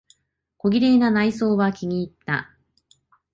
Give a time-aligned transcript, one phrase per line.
[0.57, 2.49] 小綺麗な内装は気にいった。